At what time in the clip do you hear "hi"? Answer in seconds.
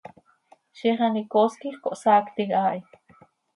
2.77-2.81